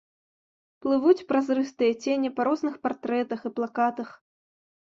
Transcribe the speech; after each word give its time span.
Плывуць 0.85 1.25
празрыстыя 1.33 1.93
цені 2.05 2.31
па 2.39 2.47
розных 2.49 2.75
партрэтах 2.87 3.39
і 3.51 3.55
плакатах. 3.61 4.09